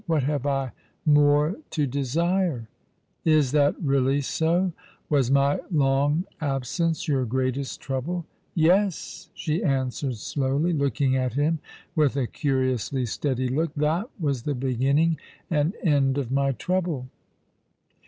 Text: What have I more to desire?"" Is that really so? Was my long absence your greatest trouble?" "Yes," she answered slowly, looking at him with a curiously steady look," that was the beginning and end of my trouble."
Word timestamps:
What 0.07 0.23
have 0.23 0.47
I 0.47 0.71
more 1.05 1.57
to 1.69 1.85
desire?"" 1.85 2.67
Is 3.37 3.51
that 3.51 3.75
really 3.79 4.19
so? 4.21 4.71
Was 5.11 5.29
my 5.29 5.59
long 5.69 6.23
absence 6.41 7.07
your 7.07 7.23
greatest 7.25 7.81
trouble?" 7.81 8.25
"Yes," 8.71 9.29
she 9.35 9.63
answered 9.63 10.15
slowly, 10.17 10.73
looking 10.73 11.15
at 11.15 11.33
him 11.33 11.59
with 11.95 12.17
a 12.17 12.25
curiously 12.25 13.05
steady 13.05 13.47
look," 13.47 13.75
that 13.85 14.09
was 14.19 14.41
the 14.41 14.55
beginning 14.55 15.19
and 15.51 15.75
end 15.83 16.17
of 16.17 16.31
my 16.31 16.51
trouble." 16.53 17.07